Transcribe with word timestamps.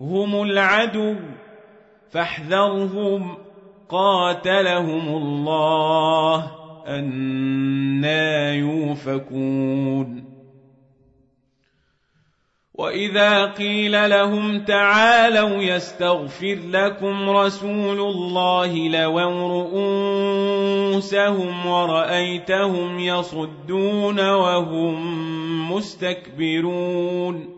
هم 0.00 0.42
العدو 0.42 1.14
فاحذرهم 2.10 3.36
قاتلهم 3.88 5.08
الله 5.08 6.50
أنا 6.86 8.52
يوفكون. 8.52 10.28
وإذا 12.74 13.44
قيل 13.44 14.10
لهم 14.10 14.64
تعالوا 14.64 15.62
يستغفر 15.62 16.58
لكم 16.70 17.30
رسول 17.30 18.00
الله 18.00 18.88
لووا 18.88 19.48
رؤوسهم 20.92 21.66
ورأيتهم 21.66 22.98
يصدون 23.00 24.30
وهم 24.30 25.72
مستكبرون. 25.72 27.57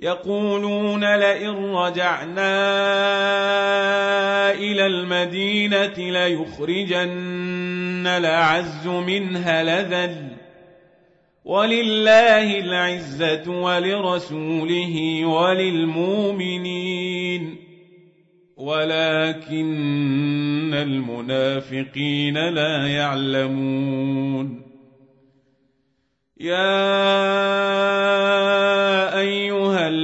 يقولون 0.00 1.16
لئن 1.16 1.74
رجعنا 1.74 2.56
إلى 4.50 4.86
المدينة 4.86 5.94
ليخرجن 5.98 8.06
الأعز 8.06 8.86
منها 8.86 9.62
لذل. 9.62 10.28
ولله 11.44 12.58
العزة 12.58 13.50
ولرسوله 13.50 15.24
وللمؤمنين. 15.24 16.76
ولكن 18.56 20.74
المنافقين 20.74 22.48
لا 22.48 22.88
يعلمون. 22.88 24.62
يا 26.40 26.76
أيها 29.18 29.45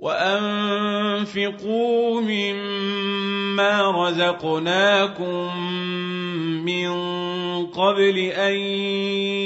وانفقوا 0.00 1.60
مما 2.20 3.90
رزقناكم 3.90 5.58
من 6.64 6.88
قبل 7.66 8.18
ان 8.18 8.54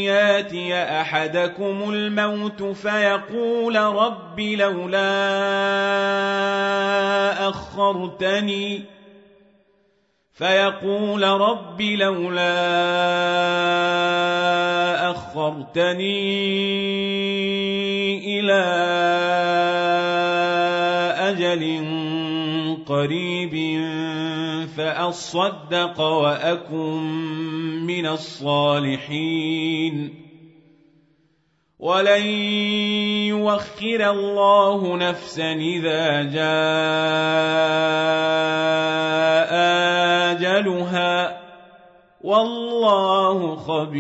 ياتي 0.05 0.75
احدكم 0.75 1.91
الموت 1.91 2.63
فيقول 2.63 3.77
رب 3.77 4.41
لولا 4.41 5.09
اخرتني 7.49 8.83
فيقول 10.33 11.23
رب 11.23 11.81
لولا 11.81 12.61
أخرتني 15.11 16.53
قريب 22.93 23.81
فأصدق 24.77 26.01
وأكن 26.01 27.03
من 27.87 28.07
الصالحين. 28.07 30.15
ولن 31.79 32.27
يوخر 33.27 34.11
الله 34.11 34.97
نفسا 34.97 35.53
إذا 35.53 36.23
جاء 36.23 36.43
أجلها. 40.33 41.41
والله 42.21 43.57
خبير. 43.57 43.93